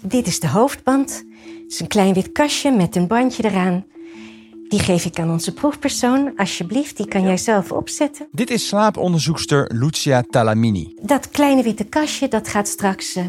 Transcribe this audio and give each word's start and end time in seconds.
Dit 0.00 0.26
is 0.26 0.40
de 0.40 0.48
hoofdband. 0.48 1.24
Het 1.62 1.72
is 1.72 1.80
een 1.80 1.86
klein 1.86 2.14
wit 2.14 2.32
kastje 2.32 2.70
met 2.70 2.96
een 2.96 3.06
bandje 3.06 3.44
eraan. 3.44 3.84
Die 4.68 4.80
geef 4.80 5.04
ik 5.04 5.18
aan 5.18 5.30
onze 5.30 5.52
proefpersoon. 5.52 6.32
Alsjeblieft, 6.36 6.96
die 6.96 7.08
kan 7.08 7.22
jij 7.22 7.36
zelf 7.36 7.72
opzetten. 7.72 8.28
Dit 8.30 8.50
is 8.50 8.68
slaaponderzoekster 8.68 9.70
Lucia 9.74 10.22
Talamini. 10.22 10.96
Dat 11.02 11.28
kleine 11.28 11.62
witte 11.62 11.84
kastje 11.84 12.28
dat 12.28 12.48
gaat 12.48 12.68
straks 12.68 13.16
uh, 13.16 13.24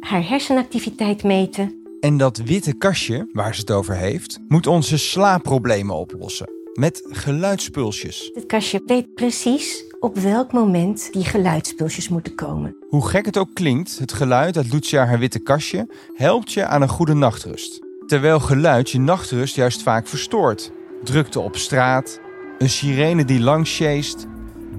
haar 0.00 0.28
hersenactiviteit 0.28 1.22
meten. 1.22 1.82
En 2.00 2.16
dat 2.16 2.36
witte 2.36 2.72
kastje, 2.72 3.28
waar 3.32 3.54
ze 3.54 3.60
het 3.60 3.70
over 3.70 3.96
heeft, 3.96 4.38
moet 4.48 4.66
onze 4.66 4.98
slaapproblemen 4.98 5.96
oplossen. 5.96 6.48
Met 6.72 7.02
geluidspulsjes. 7.08 8.30
Dit 8.34 8.46
kastje 8.46 8.82
weet 8.86 9.14
precies 9.14 9.84
op 10.04 10.18
welk 10.18 10.52
moment 10.52 11.12
die 11.12 11.24
geluidspulsjes 11.24 12.08
moeten 12.08 12.34
komen. 12.34 12.76
Hoe 12.88 13.08
gek 13.08 13.24
het 13.24 13.38
ook 13.38 13.54
klinkt, 13.54 13.98
het 13.98 14.12
geluid 14.12 14.56
uit 14.56 14.72
Lucia 14.72 15.06
haar 15.06 15.18
witte 15.18 15.38
kastje 15.38 15.88
helpt 16.14 16.52
je 16.52 16.66
aan 16.66 16.82
een 16.82 16.88
goede 16.88 17.14
nachtrust. 17.14 17.80
Terwijl 18.06 18.40
geluid 18.40 18.90
je 18.90 19.00
nachtrust 19.00 19.54
juist 19.54 19.82
vaak 19.82 20.06
verstoort. 20.06 20.70
Drukte 21.04 21.40
op 21.40 21.56
straat, 21.56 22.20
een 22.58 22.68
sirene 22.68 23.24
die 23.24 23.40
langs 23.40 23.74
sjeest, 23.74 24.26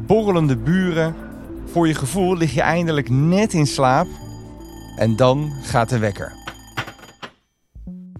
borrelende 0.06 0.58
buren. 0.58 1.16
Voor 1.66 1.88
je 1.88 1.96
gevoel 1.96 2.38
lig 2.38 2.54
je 2.54 2.62
eindelijk 2.62 3.10
net 3.10 3.54
in 3.54 3.68
slaap 3.68 4.08
en 4.98 5.16
dan 5.16 5.52
gaat 5.62 5.90
de 5.90 6.00
wekker. 6.00 6.34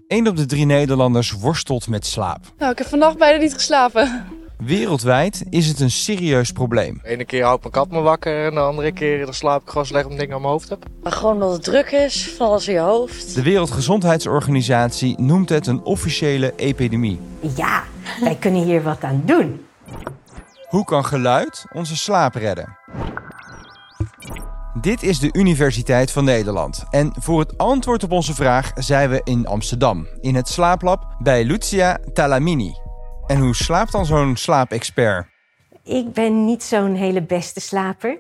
Eén 0.08 0.28
op 0.28 0.36
de 0.36 0.46
drie 0.46 0.66
Nederlanders 0.66 1.32
worstelt 1.32 1.88
met 1.88 2.06
slaap. 2.06 2.54
Nou, 2.58 2.72
ik 2.72 2.78
heb 2.78 2.88
vannacht 2.88 3.18
bijna 3.18 3.38
niet 3.38 3.54
geslapen. 3.54 4.35
Wereldwijd 4.58 5.44
is 5.50 5.68
het 5.68 5.80
een 5.80 5.92
serieus 5.92 6.52
probleem. 6.52 7.00
De 7.04 7.10
ene 7.10 7.26
keer 7.26 7.44
houdt 7.44 7.62
mijn 7.62 7.74
kat 7.74 7.90
me 7.90 8.02
wakker 8.02 8.46
en 8.46 8.54
de 8.54 8.60
andere 8.60 8.92
keer 8.92 9.26
dan 9.26 9.34
slaap 9.34 9.62
ik 9.62 9.70
gewoon 9.70 9.86
slecht 9.86 10.06
omdat 10.06 10.22
ik 10.22 10.32
aan 10.32 10.42
mijn 10.42 10.52
hoofd 10.52 10.70
heb. 10.70 10.86
Maar 11.04 11.12
gewoon 11.12 11.34
omdat 11.34 11.52
het 11.52 11.64
druk 11.64 11.92
is, 11.92 12.34
van 12.38 12.48
alles 12.48 12.68
in 12.68 12.74
je 12.74 12.80
hoofd. 12.80 13.36
De 13.36 13.42
Wereldgezondheidsorganisatie 13.42 15.22
noemt 15.22 15.50
het 15.50 15.68
een 15.68 15.84
officiële 15.84 16.54
epidemie. 16.56 17.20
Ja, 17.56 17.84
wij 18.22 18.36
kunnen 18.36 18.64
hier 18.64 18.84
wat 18.84 19.04
aan 19.04 19.22
doen. 19.26 19.66
Hoe 20.70 20.86
kan 20.86 21.06
geluid 21.06 21.66
onze 21.74 21.98
slaap 21.98 22.36
redden? 22.36 22.78
Dit 24.82 25.04
is 25.04 25.20
de 25.20 25.30
Universiteit 25.34 26.12
van 26.12 26.24
Nederland. 26.24 26.84
En 26.90 27.14
voor 27.20 27.40
het 27.40 27.58
antwoord 27.58 28.04
op 28.04 28.12
onze 28.12 28.34
vraag 28.34 28.72
zijn 28.76 29.10
we 29.10 29.22
in 29.24 29.48
Amsterdam, 29.48 30.08
in 30.22 30.36
het 30.36 30.48
slaaplab 30.48 31.16
bij 31.20 31.44
Lucia 31.44 31.98
Talamini. 32.14 32.85
En 33.28 33.40
hoe 33.40 33.56
slaapt 33.56 33.92
dan 33.92 34.06
zo'n 34.06 34.36
slaapexpert? 34.36 35.28
Ik 35.84 36.14
ben 36.14 36.46
niet 36.46 36.64
zo'n 36.64 36.96
hele 36.96 37.22
beste 37.22 37.60
slaper. 37.60 38.18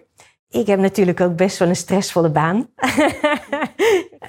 Ik 0.49 0.67
heb 0.67 0.79
natuurlijk 0.79 1.21
ook 1.21 1.35
best 1.35 1.57
wel 1.57 1.67
een 1.67 1.75
stressvolle 1.75 2.31
baan. 2.31 2.67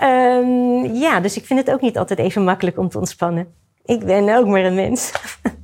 um, 0.02 0.94
ja, 1.04 1.20
dus 1.20 1.36
ik 1.36 1.44
vind 1.44 1.60
het 1.60 1.70
ook 1.70 1.80
niet 1.80 1.98
altijd 1.98 2.18
even 2.18 2.44
makkelijk 2.44 2.78
om 2.78 2.88
te 2.88 2.98
ontspannen. 2.98 3.54
Ik 3.84 4.04
ben 4.04 4.36
ook 4.36 4.46
maar 4.46 4.64
een 4.64 4.74
mens. 4.74 5.12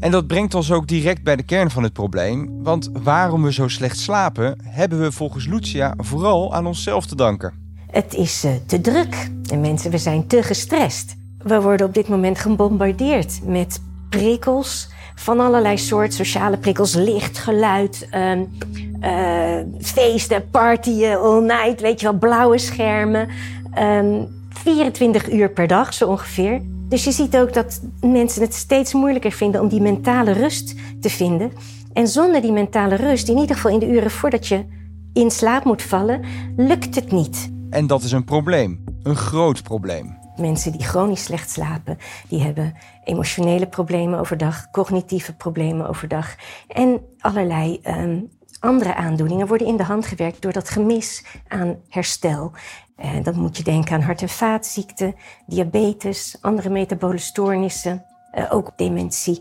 En 0.00 0.10
dat 0.10 0.26
brengt 0.26 0.54
ons 0.54 0.72
ook 0.72 0.86
direct 0.86 1.22
bij 1.22 1.36
de 1.36 1.42
kern 1.42 1.70
van 1.70 1.82
het 1.82 1.92
probleem. 1.92 2.62
Want 2.62 2.90
waarom 2.92 3.42
we 3.42 3.52
zo 3.52 3.68
slecht 3.68 3.98
slapen, 3.98 4.58
hebben 4.64 5.00
we 5.00 5.12
volgens 5.12 5.46
Lucia 5.46 5.94
vooral 5.96 6.54
aan 6.54 6.66
onszelf 6.66 7.06
te 7.06 7.16
danken. 7.16 7.74
Het 7.90 8.14
is 8.14 8.44
uh, 8.44 8.52
te 8.66 8.80
druk 8.80 9.30
en 9.50 9.60
mensen, 9.60 9.90
we 9.90 9.98
zijn 9.98 10.26
te 10.26 10.42
gestrest. 10.42 11.16
We 11.38 11.60
worden 11.60 11.86
op 11.86 11.94
dit 11.94 12.08
moment 12.08 12.38
gebombardeerd 12.38 13.40
met 13.44 13.80
prikkels 14.08 14.88
van 15.14 15.40
allerlei 15.40 15.78
soorten. 15.78 16.12
Sociale 16.12 16.56
prikkels, 16.56 16.94
licht, 16.94 17.38
geluid, 17.38 18.08
um, 18.14 18.48
uh, 19.02 19.60
feesten, 19.80 20.50
partyen, 20.50 21.20
all 21.20 21.42
night, 21.42 21.80
weet 21.80 22.00
je 22.00 22.06
wel, 22.06 22.18
blauwe 22.18 22.58
schermen. 22.58 23.28
Um, 23.78 24.36
24 24.48 25.32
uur 25.32 25.50
per 25.50 25.66
dag 25.66 25.94
zo 25.94 26.08
ongeveer. 26.08 26.60
Dus 26.88 27.04
je 27.04 27.12
ziet 27.12 27.36
ook 27.36 27.52
dat 27.52 27.80
mensen 28.00 28.42
het 28.42 28.54
steeds 28.54 28.92
moeilijker 28.92 29.32
vinden 29.32 29.60
om 29.60 29.68
die 29.68 29.80
mentale 29.80 30.32
rust 30.32 30.74
te 31.00 31.10
vinden. 31.10 31.52
En 31.92 32.08
zonder 32.08 32.40
die 32.40 32.52
mentale 32.52 32.94
rust, 32.94 33.28
in 33.28 33.38
ieder 33.38 33.56
geval 33.56 33.70
in 33.70 33.78
de 33.78 33.88
uren 33.88 34.10
voordat 34.10 34.46
je 34.46 34.64
in 35.12 35.30
slaap 35.30 35.64
moet 35.64 35.82
vallen, 35.82 36.24
lukt 36.56 36.94
het 36.94 37.12
niet. 37.12 37.50
En 37.70 37.86
dat 37.86 38.02
is 38.02 38.12
een 38.12 38.24
probleem, 38.24 38.84
een 39.02 39.16
groot 39.16 39.62
probleem. 39.62 40.17
Mensen 40.38 40.72
die 40.72 40.84
chronisch 40.84 41.24
slecht 41.24 41.50
slapen, 41.50 41.98
die 42.28 42.42
hebben 42.42 42.74
emotionele 43.04 43.66
problemen 43.66 44.18
overdag, 44.18 44.70
cognitieve 44.70 45.34
problemen 45.34 45.88
overdag 45.88 46.34
en 46.68 47.00
allerlei 47.18 47.80
um, 47.84 48.30
andere 48.60 48.94
aandoeningen 48.94 49.46
worden 49.46 49.66
in 49.66 49.76
de 49.76 49.82
hand 49.82 50.06
gewerkt 50.06 50.42
door 50.42 50.52
dat 50.52 50.68
gemis 50.68 51.24
aan 51.48 51.76
herstel. 51.88 52.52
En 52.96 53.22
dan 53.22 53.38
moet 53.38 53.56
je 53.56 53.62
denken 53.62 53.94
aan 53.94 54.02
hart- 54.02 54.22
en 54.22 54.28
vaatziekten, 54.28 55.14
diabetes, 55.46 56.36
andere 56.40 56.68
metabole 56.68 57.18
stoornissen, 57.18 58.04
uh, 58.34 58.52
ook 58.52 58.72
dementie. 58.76 59.40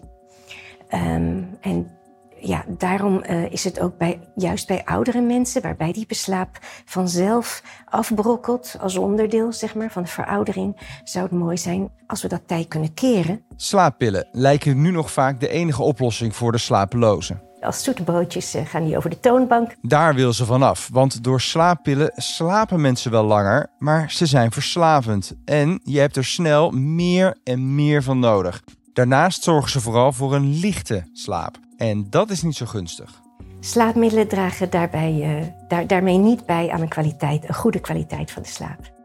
Um, 0.89 1.57
en 1.61 1.96
ja, 2.39 2.65
daarom 2.67 3.23
uh, 3.29 3.51
is 3.51 3.63
het 3.63 3.79
ook 3.79 3.97
bij, 3.97 4.19
juist 4.35 4.67
bij 4.67 4.85
oudere 4.85 5.21
mensen, 5.21 5.61
waarbij 5.61 5.91
die 5.91 6.05
beslaap 6.05 6.59
vanzelf 6.85 7.63
afbrokkelt 7.85 8.75
als 8.79 8.97
onderdeel 8.97 9.53
zeg 9.53 9.75
maar, 9.75 9.91
van 9.91 10.03
de 10.03 10.09
veroudering, 10.09 10.99
zou 11.03 11.25
het 11.25 11.33
mooi 11.33 11.57
zijn 11.57 11.91
als 12.07 12.21
we 12.21 12.27
dat 12.27 12.41
tij 12.45 12.65
kunnen 12.67 12.93
keren. 12.93 13.41
Slaappillen 13.55 14.27
lijken 14.31 14.81
nu 14.81 14.91
nog 14.91 15.11
vaak 15.11 15.39
de 15.39 15.47
enige 15.47 15.81
oplossing 15.81 16.35
voor 16.35 16.51
de 16.51 16.57
slapelozen. 16.57 17.41
Als 17.61 17.83
zoete 17.83 18.03
broodjes 18.03 18.55
uh, 18.55 18.65
gaan 18.65 18.85
die 18.85 18.97
over 18.97 19.09
de 19.09 19.19
toonbank. 19.19 19.75
Daar 19.81 20.15
wil 20.15 20.33
ze 20.33 20.45
vanaf, 20.45 20.89
want 20.91 21.23
door 21.23 21.41
slaappillen 21.41 22.11
slapen 22.15 22.81
mensen 22.81 23.11
wel 23.11 23.23
langer, 23.23 23.67
maar 23.77 24.11
ze 24.11 24.25
zijn 24.25 24.51
verslavend. 24.51 25.33
En 25.45 25.79
je 25.83 25.99
hebt 25.99 26.15
er 26.15 26.25
snel 26.25 26.71
meer 26.71 27.37
en 27.43 27.75
meer 27.75 28.03
van 28.03 28.19
nodig. 28.19 28.63
Daarnaast 28.93 29.43
zorgen 29.43 29.71
ze 29.71 29.81
vooral 29.81 30.11
voor 30.13 30.35
een 30.35 30.59
lichte 30.59 31.09
slaap. 31.13 31.57
En 31.77 32.09
dat 32.09 32.29
is 32.29 32.41
niet 32.41 32.55
zo 32.55 32.65
gunstig. 32.65 33.21
Slaapmiddelen 33.59 34.27
dragen 34.27 34.69
daarbij, 34.69 35.39
uh, 35.39 35.47
daar, 35.67 35.87
daarmee 35.87 36.17
niet 36.17 36.45
bij 36.45 36.69
aan 36.69 36.81
een 36.81 36.87
kwaliteit, 36.87 37.47
een 37.47 37.55
goede 37.55 37.79
kwaliteit 37.79 38.31
van 38.31 38.41
de 38.41 38.47
slaap. 38.47 38.95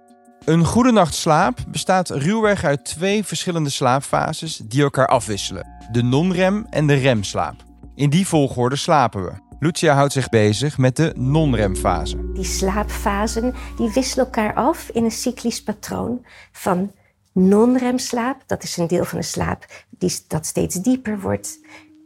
Een 0.45 0.65
goede 0.65 0.93
nacht 0.93 1.15
slaap 1.15 1.59
bestaat 1.69 2.11
ruwweg 2.11 2.65
uit 2.65 2.85
twee 2.85 3.25
verschillende 3.25 3.71
slaapfases 3.71 4.57
die 4.57 4.83
elkaar 4.83 5.07
afwisselen: 5.07 5.67
de 5.93 6.03
non-rem 6.03 6.67
en 6.71 6.87
de 6.87 6.95
remslaap. 6.95 7.65
In 7.95 8.11
die 8.11 8.27
volgorde 8.27 8.77
slapen 8.77 9.25
we. 9.25 9.33
Lucia 9.59 9.95
houdt 9.95 10.13
zich 10.13 10.29
bezig 10.29 10.79
met 10.79 10.97
de 10.97 11.13
non-remfase. 11.17 12.33
Die 12.33 12.45
slaapfasen 12.45 13.55
die 13.77 13.93
wisselen 13.93 14.25
elkaar 14.25 14.55
af 14.55 14.89
in 14.89 15.05
een 15.05 15.11
cyclisch 15.11 15.63
patroon 15.63 16.27
van 16.53 16.93
non-remslaap. 17.33 18.43
Dat 18.47 18.63
is 18.63 18.77
een 18.77 18.87
deel 18.87 19.05
van 19.05 19.19
de 19.19 19.25
slaap 19.25 19.67
die, 19.91 20.19
dat 20.29 20.47
steeds 20.47 20.75
dieper 20.75 21.21
wordt 21.21 21.59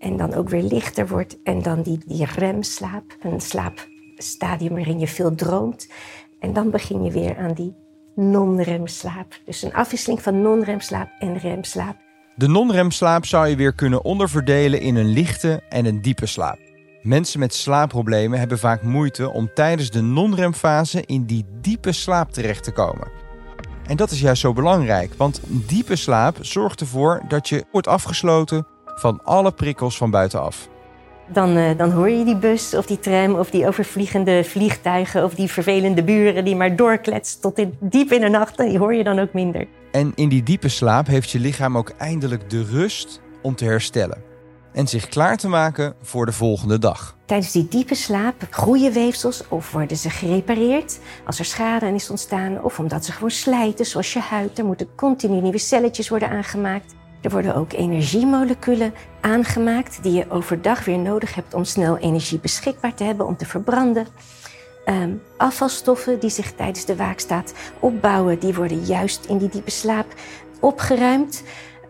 en 0.06 0.16
dan 0.16 0.34
ook 0.34 0.48
weer 0.48 0.62
lichter 0.62 1.08
wordt. 1.08 1.36
En 1.42 1.62
dan 1.62 1.82
die, 1.82 2.00
die 2.06 2.26
remslaap, 2.26 3.16
een 3.22 3.40
slaapstadium 3.40 4.74
waarin 4.74 4.98
je 4.98 5.06
veel 5.06 5.34
droomt. 5.34 5.88
En 6.40 6.52
dan 6.52 6.70
begin 6.70 7.04
je 7.04 7.10
weer 7.10 7.36
aan 7.36 7.52
die 7.52 7.74
non-remslaap. 8.14 9.40
Dus 9.44 9.62
een 9.62 9.74
afwisseling 9.74 10.22
van 10.22 10.42
non-remslaap 10.42 11.08
en 11.18 11.38
remslaap. 11.38 11.96
De 12.34 12.48
non-remslaap 12.48 13.24
zou 13.24 13.46
je 13.46 13.56
weer 13.56 13.72
kunnen 13.72 14.04
onderverdelen 14.04 14.80
in 14.80 14.96
een 14.96 15.08
lichte 15.08 15.62
en 15.68 15.86
een 15.86 16.02
diepe 16.02 16.26
slaap. 16.26 16.58
Mensen 17.02 17.40
met 17.40 17.54
slaapproblemen 17.54 18.38
hebben 18.38 18.58
vaak 18.58 18.82
moeite 18.82 19.30
om 19.30 19.50
tijdens 19.54 19.90
de 19.90 20.00
non-remfase 20.00 21.02
in 21.06 21.24
die 21.24 21.44
diepe 21.60 21.92
slaap 21.92 22.32
terecht 22.32 22.64
te 22.64 22.72
komen. 22.72 23.10
En 23.86 23.96
dat 23.96 24.10
is 24.10 24.20
juist 24.20 24.40
zo 24.40 24.52
belangrijk, 24.52 25.14
want 25.14 25.40
diepe 25.46 25.96
slaap 25.96 26.36
zorgt 26.40 26.80
ervoor 26.80 27.22
dat 27.28 27.48
je 27.48 27.64
wordt 27.72 27.86
afgesloten 27.86 28.66
van 28.96 29.20
alle 29.24 29.52
prikkels 29.52 29.96
van 29.96 30.10
buitenaf. 30.10 30.68
Dan, 31.28 31.56
uh, 31.56 31.70
dan 31.76 31.90
hoor 31.90 32.10
je 32.10 32.24
die 32.24 32.36
bus 32.36 32.74
of 32.74 32.86
die 32.86 32.98
tram 32.98 33.34
of 33.34 33.50
die 33.50 33.66
overvliegende 33.66 34.44
vliegtuigen 34.44 35.24
of 35.24 35.34
die 35.34 35.50
vervelende 35.50 36.04
buren 36.04 36.44
die 36.44 36.56
maar 36.56 36.76
doorkletst 36.76 37.42
tot 37.42 37.58
in, 37.58 37.76
diep 37.80 38.12
in 38.12 38.20
de 38.20 38.28
nacht. 38.28 38.56
Die 38.56 38.78
hoor 38.78 38.94
je 38.94 39.04
dan 39.04 39.18
ook 39.18 39.32
minder. 39.32 39.66
En 39.90 40.12
in 40.14 40.28
die 40.28 40.42
diepe 40.42 40.68
slaap 40.68 41.06
heeft 41.06 41.30
je 41.30 41.38
lichaam 41.38 41.76
ook 41.76 41.92
eindelijk 41.98 42.50
de 42.50 42.64
rust 42.64 43.20
om 43.42 43.54
te 43.54 43.64
herstellen. 43.64 44.22
En 44.72 44.88
zich 44.88 45.08
klaar 45.08 45.36
te 45.36 45.48
maken 45.48 45.94
voor 46.02 46.26
de 46.26 46.32
volgende 46.32 46.78
dag. 46.78 47.16
Tijdens 47.24 47.52
die 47.52 47.68
diepe 47.68 47.94
slaap 47.94 48.34
groeien 48.50 48.92
weefsels 48.92 49.42
of 49.48 49.72
worden 49.72 49.96
ze 49.96 50.10
gerepareerd 50.10 50.98
als 51.26 51.38
er 51.38 51.44
schade 51.44 51.86
aan 51.86 51.94
is 51.94 52.10
ontstaan. 52.10 52.62
Of 52.62 52.78
omdat 52.78 53.04
ze 53.04 53.12
gewoon 53.12 53.30
slijten, 53.30 53.86
zoals 53.86 54.12
je 54.12 54.20
huid. 54.20 54.58
Er 54.58 54.64
moeten 54.64 54.88
continu 54.96 55.40
nieuwe 55.40 55.58
celletjes 55.58 56.08
worden 56.08 56.30
aangemaakt. 56.30 56.94
Er 57.20 57.30
worden 57.30 57.54
ook 57.54 57.72
energiemoleculen 57.72 58.94
aangemaakt 59.20 60.02
die 60.02 60.12
je 60.12 60.30
overdag 60.30 60.84
weer 60.84 60.98
nodig 60.98 61.34
hebt 61.34 61.54
om 61.54 61.64
snel 61.64 61.98
energie 61.98 62.38
beschikbaar 62.38 62.94
te 62.94 63.04
hebben 63.04 63.26
om 63.26 63.36
te 63.36 63.46
verbranden. 63.46 64.06
Um, 64.88 65.22
afvalstoffen 65.36 66.20
die 66.20 66.30
zich 66.30 66.52
tijdens 66.52 66.84
de 66.84 66.96
waakstaat 66.96 67.54
opbouwen, 67.80 68.38
die 68.38 68.54
worden 68.54 68.84
juist 68.84 69.24
in 69.24 69.38
die 69.38 69.48
diepe 69.48 69.70
slaap 69.70 70.06
opgeruimd. 70.60 71.42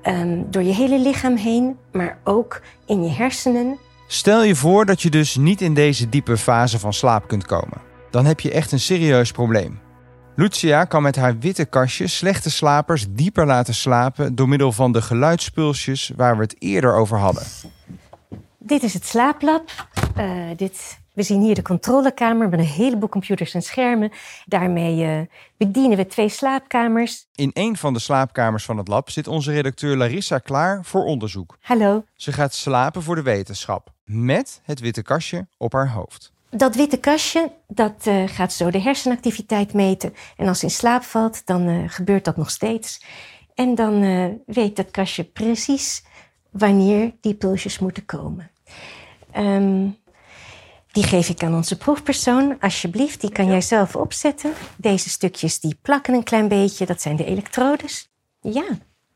Um, 0.02 0.50
door 0.50 0.62
je 0.62 0.74
hele 0.74 0.98
lichaam 0.98 1.36
heen, 1.36 1.76
maar 1.92 2.18
ook 2.24 2.60
in 2.86 3.02
je 3.02 3.10
hersenen. 3.10 3.78
Stel 4.06 4.42
je 4.42 4.54
voor 4.54 4.86
dat 4.86 5.02
je 5.02 5.10
dus 5.10 5.36
niet 5.36 5.60
in 5.60 5.74
deze 5.74 6.08
diepe 6.08 6.36
fase 6.36 6.78
van 6.78 6.92
slaap 6.92 7.28
kunt 7.28 7.46
komen. 7.46 7.80
Dan 8.10 8.24
heb 8.24 8.40
je 8.40 8.50
echt 8.50 8.72
een 8.72 8.80
serieus 8.80 9.32
probleem. 9.32 9.80
Lucia 10.38 10.84
kan 10.84 11.02
met 11.02 11.16
haar 11.16 11.38
witte 11.38 11.64
kastje 11.64 12.06
slechte 12.06 12.50
slapers 12.50 13.06
dieper 13.08 13.46
laten 13.46 13.74
slapen 13.74 14.34
door 14.34 14.48
middel 14.48 14.72
van 14.72 14.92
de 14.92 15.02
geluidspulsjes 15.02 16.12
waar 16.16 16.36
we 16.36 16.42
het 16.42 16.56
eerder 16.58 16.94
over 16.94 17.18
hadden. 17.18 17.42
Dit 18.58 18.82
is 18.82 18.94
het 18.94 19.06
slaaplab. 19.06 19.70
Uh, 20.18 20.50
dit, 20.56 20.98
we 21.12 21.22
zien 21.22 21.40
hier 21.40 21.54
de 21.54 21.62
controlekamer 21.62 22.48
met 22.48 22.58
een 22.58 22.64
heleboel 22.64 23.08
computers 23.08 23.54
en 23.54 23.62
schermen. 23.62 24.12
Daarmee 24.44 25.18
uh, 25.18 25.26
bedienen 25.56 25.96
we 25.96 26.06
twee 26.06 26.28
slaapkamers. 26.28 27.26
In 27.34 27.50
een 27.52 27.76
van 27.76 27.92
de 27.92 27.98
slaapkamers 27.98 28.64
van 28.64 28.76
het 28.76 28.88
lab 28.88 29.10
zit 29.10 29.28
onze 29.28 29.52
redacteur 29.52 29.96
Larissa 29.96 30.38
klaar 30.38 30.84
voor 30.84 31.04
onderzoek. 31.04 31.56
Hallo. 31.60 32.04
Ze 32.14 32.32
gaat 32.32 32.54
slapen 32.54 33.02
voor 33.02 33.14
de 33.14 33.22
wetenschap 33.22 33.92
met 34.04 34.60
het 34.64 34.80
witte 34.80 35.02
kastje 35.02 35.46
op 35.56 35.72
haar 35.72 35.90
hoofd. 35.90 36.34
Dat 36.50 36.74
witte 36.74 36.96
kastje 36.96 37.52
dat, 37.68 38.06
uh, 38.06 38.22
gaat 38.26 38.52
zo 38.52 38.70
de 38.70 38.80
hersenactiviteit 38.80 39.72
meten. 39.72 40.14
En 40.36 40.48
als 40.48 40.58
ze 40.58 40.64
in 40.64 40.70
slaap 40.70 41.02
valt, 41.02 41.46
dan 41.46 41.68
uh, 41.68 41.84
gebeurt 41.86 42.24
dat 42.24 42.36
nog 42.36 42.50
steeds. 42.50 43.04
En 43.54 43.74
dan 43.74 44.02
uh, 44.02 44.26
weet 44.46 44.76
dat 44.76 44.90
kastje 44.90 45.24
precies 45.24 46.04
wanneer 46.50 47.12
die 47.20 47.34
pulsjes 47.34 47.78
moeten 47.78 48.04
komen. 48.04 48.50
Um, 49.36 49.96
die 50.92 51.04
geef 51.04 51.28
ik 51.28 51.42
aan 51.42 51.54
onze 51.54 51.76
proefpersoon. 51.76 52.60
Alsjeblieft, 52.60 53.20
die 53.20 53.32
kan 53.32 53.46
jij 53.46 53.60
zelf 53.60 53.96
opzetten. 53.96 54.52
Deze 54.76 55.08
stukjes 55.08 55.60
die 55.60 55.78
plakken 55.82 56.14
een 56.14 56.22
klein 56.22 56.48
beetje. 56.48 56.86
Dat 56.86 57.00
zijn 57.00 57.16
de 57.16 57.24
elektrodes. 57.24 58.10
Ja, 58.40 58.66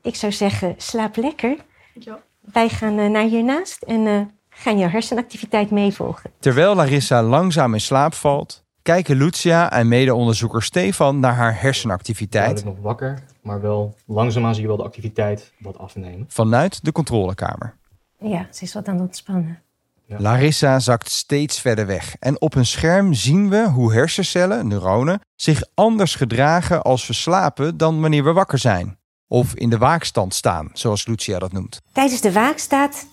ik 0.03 0.15
zou 0.15 0.33
zeggen, 0.33 0.75
slaap 0.77 1.17
lekker. 1.17 1.57
Ja. 1.95 2.23
Wij 2.41 2.69
gaan 2.69 3.11
naar 3.11 3.25
hiernaast 3.25 3.83
en 3.83 4.31
gaan 4.51 4.79
jouw 4.79 4.89
hersenactiviteit 4.89 5.71
meevolgen. 5.71 6.31
Terwijl 6.39 6.75
Larissa 6.75 7.23
langzaam 7.23 7.75
in 7.75 7.81
slaap 7.81 8.15
valt, 8.15 8.65
kijken 8.83 9.17
Lucia 9.17 9.73
en 9.73 9.89
medeonderzoeker 9.89 10.63
Stefan 10.63 11.21
naar 11.21 11.35
haar 11.35 11.61
hersenactiviteit. 11.61 12.59
Ik 12.59 12.65
nog 12.65 12.81
wakker, 12.81 13.23
maar 13.43 13.61
wel 13.61 13.97
langzaamaan 14.07 14.55
zie 14.55 14.63
je 14.63 14.69
wel 14.69 14.77
de 14.77 14.83
activiteit 14.83 15.53
wat 15.59 15.79
afnemen. 15.79 16.25
Vanuit 16.29 16.85
de 16.85 16.93
controlekamer. 16.93 17.77
Ja, 18.19 18.47
ze 18.51 18.65
is 18.65 18.75
wat 18.75 18.89
aan 18.89 18.95
het 18.95 19.03
ontspannen. 19.03 19.63
Ja. 20.07 20.17
Larissa 20.21 20.79
zakt 20.79 21.11
steeds 21.11 21.61
verder 21.61 21.87
weg 21.87 22.17
en 22.19 22.41
op 22.41 22.55
een 22.55 22.67
scherm 22.67 23.15
zien 23.15 23.49
we 23.49 23.69
hoe 23.69 23.93
hersencellen, 23.93 24.69
neuronen, 24.69 25.21
zich 25.37 25.63
anders 25.75 26.15
gedragen 26.15 26.83
als 26.83 27.07
we 27.07 27.13
slapen 27.13 27.77
dan 27.77 28.01
wanneer 28.01 28.25
we 28.25 28.33
wakker 28.33 28.59
zijn. 28.59 28.99
Of 29.29 29.55
in 29.55 29.71
de 29.71 29.79
waakstand 29.79 30.35
staan, 30.35 30.71
zoals 30.73 31.07
Lucia 31.07 31.39
dat 31.39 31.53
noemt. 31.53 31.81
Tijdens 31.93 32.21
de 32.21 32.33
waakstaat 32.33 33.07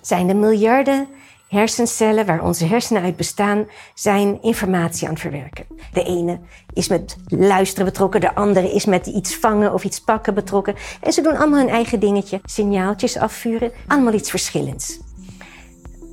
zijn 0.00 0.26
de 0.26 0.34
miljarden 0.34 1.08
hersencellen 1.48 2.26
waar 2.26 2.42
onze 2.42 2.66
hersenen 2.66 3.02
uit 3.02 3.16
bestaan, 3.16 3.66
zijn 3.94 4.42
informatie 4.42 5.06
aan 5.06 5.12
het 5.12 5.22
verwerken. 5.22 5.66
De 5.92 6.02
ene 6.02 6.38
is 6.72 6.88
met 6.88 7.16
luisteren 7.28 7.84
betrokken, 7.84 8.20
de 8.20 8.34
andere 8.34 8.72
is 8.72 8.84
met 8.84 9.06
iets 9.06 9.36
vangen 9.36 9.72
of 9.72 9.84
iets 9.84 10.00
pakken 10.00 10.34
betrokken. 10.34 10.74
En 11.00 11.12
ze 11.12 11.20
doen 11.20 11.36
allemaal 11.36 11.58
hun 11.58 11.68
eigen 11.68 12.00
dingetje, 12.00 12.40
signaaltjes 12.44 13.16
afvuren, 13.16 13.72
allemaal 13.86 14.12
iets 14.12 14.30
verschillends. 14.30 14.98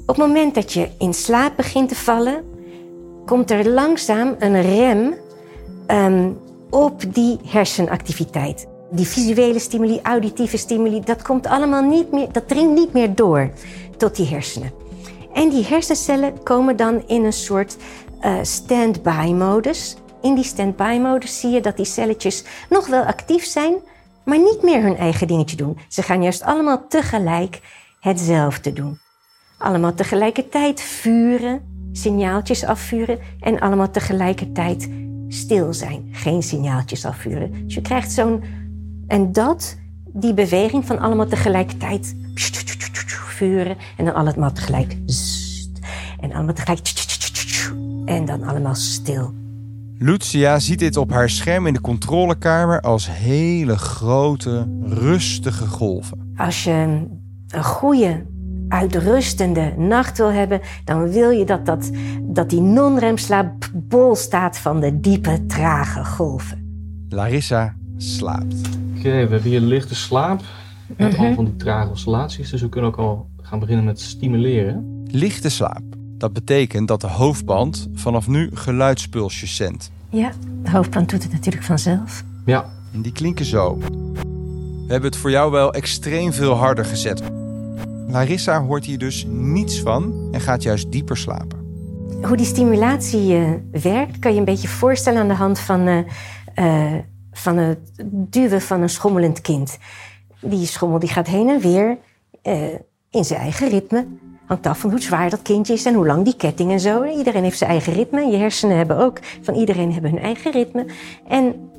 Op 0.01 0.15
het 0.15 0.27
moment 0.27 0.55
dat 0.55 0.73
je 0.73 0.89
in 0.97 1.13
slaap 1.13 1.55
begint 1.55 1.89
te 1.89 1.95
vallen, 1.95 2.43
komt 3.25 3.51
er 3.51 3.69
langzaam 3.69 4.35
een 4.39 4.61
rem 4.61 5.13
um, 5.87 6.37
op 6.69 7.13
die 7.13 7.39
hersenactiviteit. 7.45 8.68
Die 8.91 9.07
visuele 9.07 9.59
stimuli, 9.59 9.99
auditieve 10.03 10.57
stimuli, 10.57 11.01
dat 11.01 11.21
komt 11.21 11.47
allemaal 11.47 11.83
niet 11.83 12.11
meer, 12.11 12.31
dat 12.31 12.47
dringt 12.47 12.73
niet 12.73 12.93
meer 12.93 13.15
door 13.15 13.51
tot 13.97 14.15
die 14.15 14.27
hersenen. 14.27 14.71
En 15.33 15.49
die 15.49 15.65
hersencellen 15.65 16.43
komen 16.43 16.75
dan 16.75 17.03
in 17.07 17.23
een 17.23 17.33
soort 17.33 17.77
uh, 18.21 18.37
stand-by-modus. 18.41 19.95
In 20.21 20.35
die 20.35 20.43
stand-by-modus 20.43 21.39
zie 21.39 21.49
je 21.49 21.61
dat 21.61 21.77
die 21.77 21.85
celletjes 21.85 22.43
nog 22.69 22.87
wel 22.87 23.03
actief 23.03 23.45
zijn, 23.45 23.75
maar 24.25 24.39
niet 24.39 24.63
meer 24.63 24.81
hun 24.81 24.97
eigen 24.97 25.27
dingetje 25.27 25.55
doen. 25.55 25.77
Ze 25.87 26.01
gaan 26.01 26.23
juist 26.23 26.43
allemaal 26.43 26.87
tegelijk 26.87 27.59
hetzelfde 27.99 28.73
doen. 28.73 28.99
Allemaal 29.57 29.93
tegelijkertijd 29.93 30.81
vuren, 30.81 31.61
signaaltjes 31.91 32.63
afvuren 32.63 33.19
en 33.39 33.59
allemaal 33.59 33.91
tegelijkertijd 33.91 34.89
stil 35.27 35.73
zijn. 35.73 36.09
Geen 36.11 36.43
signaaltjes 36.43 37.05
afvuren. 37.05 37.63
Dus 37.65 37.73
je 37.73 37.81
krijgt 37.81 38.11
zo'n 38.11 38.43
en 39.09 39.31
dat, 39.31 39.77
die 40.13 40.33
beweging 40.33 40.85
van 40.85 40.99
allemaal 40.99 41.27
tegelijkertijd 41.27 42.15
vuren 43.39 43.77
en 43.97 44.05
dan 44.05 44.13
allemaal 44.13 44.51
tegelijk 44.51 44.97
en 46.19 46.33
allemaal 46.33 46.53
tegelijk 46.53 46.93
en 48.05 48.25
dan 48.25 48.43
allemaal 48.43 48.75
stil. 48.75 49.33
Lucia 49.97 50.59
ziet 50.59 50.79
dit 50.79 50.97
op 50.97 51.11
haar 51.11 51.29
scherm 51.29 51.67
in 51.67 51.73
de 51.73 51.81
controlekamer 51.81 52.81
als 52.81 53.09
hele 53.11 53.77
grote, 53.77 54.67
rustige 54.81 55.67
golven. 55.67 56.33
Als 56.35 56.63
je 56.63 56.71
een 57.47 57.63
goede, 57.63 58.25
uitrustende 58.67 59.73
nacht 59.77 60.17
wil 60.17 60.31
hebben, 60.31 60.61
dan 60.83 61.09
wil 61.09 61.29
je 61.29 61.45
dat, 61.45 61.65
dat, 61.65 61.89
dat 62.21 62.49
die 62.49 62.61
non-remslaap 62.61 63.69
bol 63.73 64.15
staat 64.15 64.57
van 64.57 64.79
de 64.79 64.99
diepe, 64.99 65.45
trage 65.45 66.05
golven. 66.05 66.67
Larissa 67.09 67.75
slaapt. 68.01 68.55
Oké, 68.97 69.09
we 69.09 69.09
hebben 69.09 69.41
hier 69.41 69.59
lichte 69.59 69.95
slaap 69.95 70.41
met 70.97 71.17
al 71.17 71.33
van 71.33 71.45
die 71.45 71.55
trage 71.55 71.89
oscillaties. 71.89 72.49
Dus 72.49 72.61
we 72.61 72.69
kunnen 72.69 72.89
ook 72.89 72.97
al 72.97 73.29
gaan 73.41 73.59
beginnen 73.59 73.85
met 73.85 73.99
stimuleren. 73.99 75.03
Lichte 75.11 75.49
slaap. 75.49 75.81
Dat 76.17 76.33
betekent 76.33 76.87
dat 76.87 77.01
de 77.01 77.07
hoofdband 77.07 77.89
vanaf 77.93 78.27
nu 78.27 78.49
geluidspulsjes 78.53 79.55
zendt. 79.55 79.91
Ja, 80.09 80.31
de 80.63 80.69
hoofdband 80.69 81.09
doet 81.09 81.23
het 81.23 81.31
natuurlijk 81.31 81.63
vanzelf. 81.63 82.23
Ja. 82.45 82.65
En 82.93 83.01
die 83.01 83.11
klinken 83.11 83.45
zo. 83.45 83.77
We 83.77 84.95
hebben 84.95 85.09
het 85.09 85.19
voor 85.19 85.31
jou 85.31 85.51
wel 85.51 85.73
extreem 85.73 86.33
veel 86.33 86.53
harder 86.53 86.85
gezet. 86.85 87.21
Larissa 88.07 88.61
hoort 88.61 88.85
hier 88.85 88.97
dus 88.97 89.25
niets 89.29 89.79
van 89.79 90.29
en 90.31 90.41
gaat 90.41 90.63
juist 90.63 90.91
dieper 90.91 91.17
slapen. 91.17 91.57
Hoe 92.21 92.37
die 92.37 92.45
stimulatie 92.45 93.31
uh, 93.31 93.49
werkt, 93.71 94.19
kan 94.19 94.33
je 94.33 94.39
een 94.39 94.45
beetje 94.45 94.67
voorstellen 94.67 95.21
aan 95.21 95.27
de 95.27 95.33
hand 95.33 95.59
van, 95.59 95.87
uh, 95.87 95.97
uh, 96.55 96.93
van 97.39 97.57
het 97.57 97.79
duwen 98.05 98.61
van 98.61 98.81
een 98.81 98.89
schommelend 98.89 99.41
kind. 99.41 99.77
Die 100.41 100.65
schommel 100.65 100.99
die 100.99 101.09
gaat 101.09 101.27
heen 101.27 101.49
en 101.49 101.59
weer 101.59 101.97
in 103.09 103.25
zijn 103.25 103.39
eigen 103.39 103.69
ritme. 103.69 104.07
Hangt 104.45 104.67
af 104.67 104.79
van 104.79 104.89
hoe 104.89 105.01
zwaar 105.01 105.29
dat 105.29 105.41
kindje 105.41 105.73
is 105.73 105.85
en 105.85 105.93
hoe 105.93 106.05
lang 106.05 106.23
die 106.23 106.35
ketting 106.35 106.71
en 106.71 106.79
zo. 106.79 107.03
Iedereen 107.03 107.43
heeft 107.43 107.57
zijn 107.57 107.69
eigen 107.69 107.93
ritme. 107.93 108.25
Je 108.25 108.37
hersenen 108.37 108.77
hebben 108.77 108.97
ook 108.97 109.19
van 109.41 109.53
iedereen 109.53 109.93
hebben 109.93 110.11
hun 110.11 110.21
eigen 110.21 110.51
ritme. 110.51 110.85
En 111.27 111.71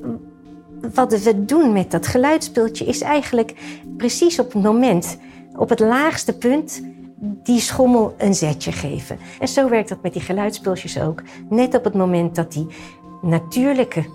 wat 0.93 1.23
we 1.23 1.45
doen 1.45 1.73
met 1.73 1.91
dat 1.91 2.07
geluidsspeeltje 2.07 2.85
is 2.85 3.01
eigenlijk 3.01 3.53
precies 3.97 4.39
op 4.39 4.53
het 4.53 4.63
moment, 4.63 5.17
op 5.55 5.69
het 5.69 5.79
laagste 5.79 6.37
punt, 6.37 6.81
die 7.43 7.59
schommel 7.59 8.15
een 8.17 8.33
zetje 8.33 8.71
geven. 8.71 9.17
En 9.39 9.47
zo 9.47 9.69
werkt 9.69 9.89
dat 9.89 10.01
met 10.01 10.13
die 10.13 10.21
geluidspulsjes 10.21 10.99
ook. 10.99 11.21
Net 11.49 11.75
op 11.75 11.83
het 11.83 11.93
moment 11.93 12.35
dat 12.35 12.51
die 12.51 12.67
natuurlijke 13.21 14.05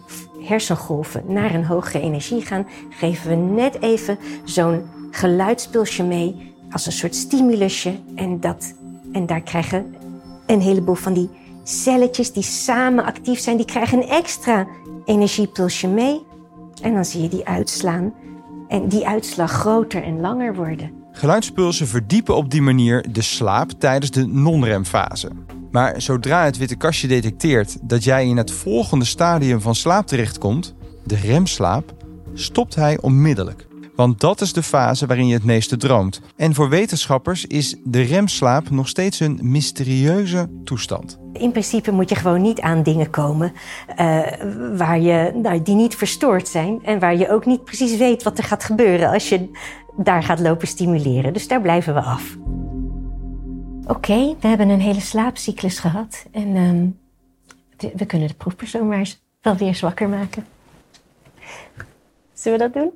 hersengolven 0.47 1.23
naar 1.27 1.55
een 1.55 1.65
hogere 1.65 2.01
energie 2.01 2.41
gaan, 2.41 2.67
geven 2.91 3.29
we 3.29 3.37
net 3.37 3.83
even 3.83 4.19
zo'n 4.45 4.83
geluidspulsje 5.11 6.03
mee 6.03 6.55
als 6.71 6.87
een 6.87 6.93
soort 6.93 7.15
stimulusje. 7.15 7.95
En, 8.15 8.41
dat, 8.41 8.75
en 9.13 9.27
daar 9.27 9.41
krijgen 9.41 9.95
een 10.47 10.61
heleboel 10.61 10.95
van 10.95 11.13
die 11.13 11.31
celletjes 11.65 12.33
die 12.33 12.43
samen 12.43 13.05
actief 13.05 13.39
zijn, 13.39 13.57
die 13.57 13.67
krijgen 13.67 13.99
een 13.99 14.09
extra 14.09 14.67
energiepulsje 15.05 15.89
mee. 15.89 16.23
En 16.83 16.95
dan 16.95 17.05
zie 17.05 17.23
je 17.23 17.29
die 17.29 17.47
uitslaan. 17.47 18.15
En 18.69 18.89
die 18.89 19.07
uitslag 19.07 19.51
groter 19.51 20.03
en 20.03 20.21
langer 20.21 20.55
worden. 20.55 20.91
Geluidspulsen 21.13 21.87
verdiepen 21.87 22.37
op 22.37 22.51
die 22.51 22.63
manier 22.63 23.13
de 23.13 23.23
slaap 23.23 23.71
tijdens 23.71 24.11
de 24.11 24.27
non-remfase. 24.27 25.31
Maar 25.77 26.01
zodra 26.03 26.45
het 26.45 26.57
witte 26.57 26.77
kastje 26.77 27.09
detecteert 27.09 27.77
dat 27.89 28.05
jij 28.05 28.27
in 28.27 28.37
het 28.37 28.51
volgende 28.51 29.05
stadium 29.05 29.61
van 29.61 29.75
slaap 29.75 30.07
terechtkomt, 30.07 30.75
de 31.05 31.17
remslaap, 31.17 31.95
stopt 32.35 32.75
hij 32.75 32.99
onmiddellijk. 33.01 33.67
Want 33.97 34.21
dat 34.21 34.41
is 34.41 34.53
de 34.53 34.63
fase 34.63 35.07
waarin 35.07 35.27
je 35.27 35.35
het 35.35 35.45
meeste 35.45 35.77
droomt. 35.77 36.21
En 36.37 36.55
voor 36.55 36.69
wetenschappers 36.69 37.47
is 37.47 37.77
de 37.85 38.03
remslaap 38.03 38.71
nog 38.71 38.89
steeds 38.89 39.21
een 39.21 39.39
mysterieuze 39.43 40.49
toestand. 40.65 41.19
In 41.33 41.51
principe 41.51 41.91
moet 41.91 42.09
je 42.09 42.15
gewoon 42.15 42.43
niet 42.43 42.61
aan 42.61 42.83
dingen 42.83 43.11
komen 43.11 43.53
uh, 44.01 44.21
waar 44.77 45.01
je, 45.01 45.33
nou, 45.43 45.63
die 45.63 45.75
niet 45.75 45.97
verstoord 45.97 46.49
zijn. 46.49 46.79
En 46.85 46.99
waar 46.99 47.17
je 47.17 47.31
ook 47.31 47.47
niet 47.47 47.65
precies 47.65 47.97
weet 47.97 48.23
wat 48.23 48.39
er 48.39 48.45
gaat 48.45 48.65
gebeuren 48.65 49.11
als 49.11 49.29
je 49.29 49.51
daar 49.97 50.23
gaat 50.23 50.41
lopen 50.41 50.69
stimuleren. 50.69 51.33
Dus 51.33 51.49
daar 51.49 51.61
blijven 51.61 51.95
we 51.95 52.01
af. 52.01 52.37
Oké, 53.87 54.37
we 54.41 54.49
hebben 54.49 54.69
een 54.69 54.81
hele 54.81 55.01
slaapcyclus 55.01 55.79
gehad. 55.79 56.27
En 56.31 56.57
um, 56.57 56.99
we 57.97 58.07
kunnen 58.07 58.29
de 58.29 58.35
proefpersoon 58.35 58.89
maar 58.89 59.15
wel 59.41 59.57
weer 59.57 59.75
zwakker 59.75 60.09
maken. 60.09 60.47
Zullen 62.33 62.59
we 62.59 62.65
dat 62.65 62.75
doen? 62.75 62.93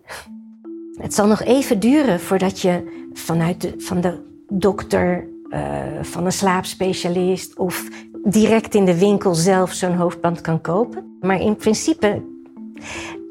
Het 1.02 1.14
zal 1.14 1.26
nog 1.26 1.42
even 1.42 1.80
duren 1.80 2.20
voordat 2.20 2.60
je 2.60 3.06
vanuit 3.12 3.60
de, 3.60 3.74
van 3.78 4.00
de 4.00 4.44
dokter, 4.48 5.28
uh, 5.48 5.82
van 6.02 6.24
een 6.24 6.32
slaapspecialist 6.32 7.58
of 7.58 7.88
direct 8.24 8.74
in 8.74 8.84
de 8.84 8.98
winkel 8.98 9.34
zelf 9.34 9.72
zo'n 9.72 9.96
hoofdband 9.96 10.40
kan 10.40 10.60
kopen. 10.60 11.16
Maar 11.20 11.40
in 11.40 11.56
principe, 11.56 12.22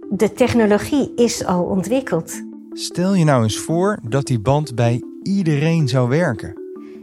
de 0.10 0.34
technologie 0.34 1.12
is 1.16 1.46
al 1.46 1.63
ontwikkeld. 1.63 2.42
Stel 2.72 3.16
je 3.16 3.24
nou 3.24 3.44
eens 3.44 3.58
voor 3.58 4.00
dat 4.04 4.25
die 4.25 4.39
band 4.39 4.75
bij 4.75 5.04
iedereen 5.24 5.88
zou 5.88 6.10
werken. 6.10 6.59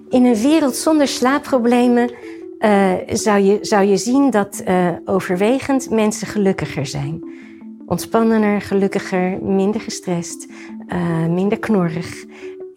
In 0.08 0.24
een 0.24 0.36
wereld 0.36 0.76
zonder 0.76 1.08
slaapproblemen 1.08 2.10
uh, 2.58 2.92
zou, 3.08 3.40
je, 3.40 3.58
zou 3.60 3.84
je 3.84 3.96
zien 3.96 4.30
dat 4.30 4.62
uh, 4.68 4.88
overwegend 5.04 5.90
mensen 5.90 6.26
gelukkiger 6.26 6.86
zijn. 6.86 7.34
Ontspannender, 7.86 8.60
gelukkiger, 8.60 9.38
minder 9.42 9.80
gestrest, 9.80 10.46
uh, 10.88 11.26
minder 11.26 11.58
knorrig, 11.58 12.24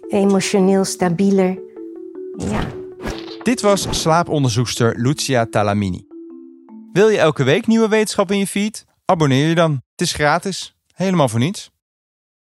emotioneel 0.07 0.83
stabieler. 0.83 1.59
Ja. 2.37 2.67
Dit 3.43 3.61
was 3.61 3.87
slaaponderzoekster 3.89 4.95
Lucia 4.97 5.45
Talamini. 5.45 6.07
Wil 6.93 7.09
je 7.09 7.17
elke 7.17 7.43
week 7.43 7.67
nieuwe 7.67 7.87
wetenschap 7.87 8.31
in 8.31 8.37
je 8.37 8.47
feed? 8.47 8.85
Abonneer 9.05 9.47
je 9.47 9.55
dan. 9.55 9.71
Het 9.71 10.01
is 10.01 10.13
gratis. 10.13 10.75
Helemaal 10.93 11.29
voor 11.29 11.39
niets. 11.39 11.71